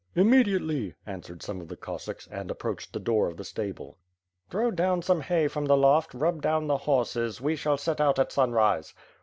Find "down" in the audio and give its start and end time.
4.71-5.03, 6.41-6.65